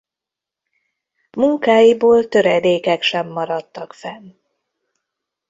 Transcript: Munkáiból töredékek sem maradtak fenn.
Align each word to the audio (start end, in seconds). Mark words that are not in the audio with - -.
Munkáiból 1.31 2.27
töredékek 2.27 3.01
sem 3.01 3.27
maradtak 3.27 3.93
fenn. 3.93 4.31